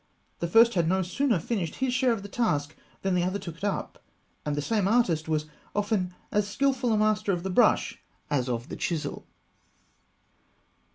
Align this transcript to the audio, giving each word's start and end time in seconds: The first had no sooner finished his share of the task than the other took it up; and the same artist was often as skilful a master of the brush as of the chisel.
The 0.39 0.47
first 0.47 0.73
had 0.73 0.87
no 0.89 1.03
sooner 1.03 1.37
finished 1.37 1.75
his 1.75 1.93
share 1.93 2.11
of 2.11 2.23
the 2.23 2.27
task 2.27 2.75
than 3.03 3.13
the 3.13 3.21
other 3.21 3.37
took 3.37 3.57
it 3.57 3.63
up; 3.63 4.01
and 4.43 4.55
the 4.55 4.61
same 4.63 4.87
artist 4.87 5.29
was 5.29 5.45
often 5.75 6.15
as 6.31 6.47
skilful 6.47 6.91
a 6.91 6.97
master 6.97 7.31
of 7.33 7.43
the 7.43 7.51
brush 7.51 8.01
as 8.27 8.49
of 8.49 8.69
the 8.69 8.75
chisel. 8.75 9.27